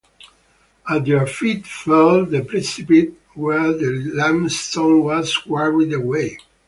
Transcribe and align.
At 0.89 1.05
their 1.05 1.27
feet 1.27 1.67
fell 1.67 2.25
the 2.25 2.43
precipice 2.43 3.13
where 3.35 3.71
the 3.71 4.09
limestone 4.15 5.03
was 5.03 5.37
quarried 5.37 5.93
away. 5.93 6.39